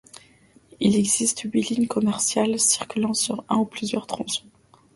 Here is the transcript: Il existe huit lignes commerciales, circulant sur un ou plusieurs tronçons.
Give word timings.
Il 0.79 0.95
existe 0.95 1.41
huit 1.41 1.69
lignes 1.69 1.85
commerciales, 1.85 2.59
circulant 2.59 3.13
sur 3.13 3.43
un 3.49 3.57
ou 3.57 3.65
plusieurs 3.65 4.07
tronçons. 4.07 4.45